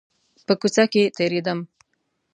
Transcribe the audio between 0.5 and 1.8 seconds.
کوڅه کښې تېرېدم.